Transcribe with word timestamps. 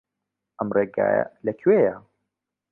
ئەم 0.57 0.69
ڕێگایە 0.75 1.23
لەکوێیە؟ 1.45 1.95